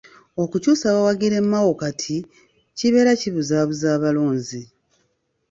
Okukyusa 0.43 0.95
bawagire 0.95 1.37
Mao 1.51 1.71
kati, 1.81 2.15
kibeera 2.77 3.11
kibuzaabuza 3.21 3.87
abalonzi. 3.97 4.61